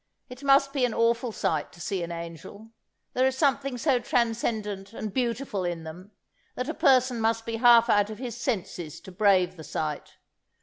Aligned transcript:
It 0.29 0.41
must 0.41 0.73
be 0.73 0.83
an 0.83 0.95
awful 0.95 1.31
sight 1.31 1.71
to 1.73 1.79
see 1.79 2.01
an 2.01 2.11
angel! 2.11 2.71
There 3.13 3.27
is 3.27 3.37
something 3.37 3.77
so 3.77 3.99
transcendent 3.99 4.93
and 4.93 5.13
beautiful 5.13 5.63
in 5.63 5.83
them, 5.83 6.09
that 6.55 6.67
a 6.67 6.73
person 6.73 7.21
must 7.21 7.45
be 7.45 7.57
half 7.57 7.87
out 7.87 8.09
of 8.09 8.17
his 8.17 8.35
senses 8.35 8.99
to 9.01 9.11
brave 9.11 9.57
the 9.57 9.63
sight. 9.63 10.15